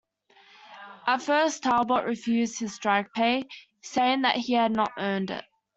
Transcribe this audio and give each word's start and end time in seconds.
At 1.05 1.21
first 1.21 1.61
Talbot 1.61 2.05
refused 2.07 2.57
his 2.59 2.73
strike 2.73 3.13
pay, 3.13 3.47
saying 3.83 4.23
that 4.23 4.35
he 4.37 4.53
had 4.53 4.71
not 4.71 4.93
earned 4.97 5.29
it. 5.29 5.45